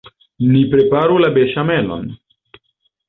Ni 0.53 0.61
preparu 0.71 1.19
la 1.25 1.31
beŝamelon. 1.37 2.09